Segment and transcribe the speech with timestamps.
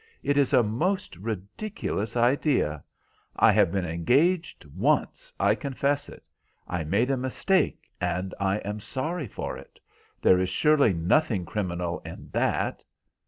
[0.23, 2.83] It is a most ridiculous idea.
[3.35, 6.23] I have been engaged once, I confess it.
[6.67, 9.79] I made a mistake, and I am sorry for it.
[10.19, 12.81] There is surely nothing criminal in that."